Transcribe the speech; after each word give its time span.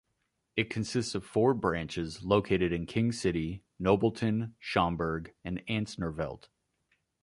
It 0.55 0.71
consists 0.71 1.13
of 1.13 1.23
four 1.23 1.53
branches 1.53 2.23
located 2.23 2.71
in 2.73 2.87
King 2.87 3.11
City, 3.11 3.61
Nobleton, 3.79 4.55
Schomberg, 4.59 5.31
and 5.43 5.63
Ansnorveldt. 5.67 6.47